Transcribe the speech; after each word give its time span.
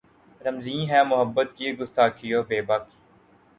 رمزیں 0.41 0.85
ہیں 0.85 1.03
محبت 1.03 1.55
کی 1.55 1.73
گستاخی 1.77 2.33
و 2.33 2.43
بیباکی 2.43 2.97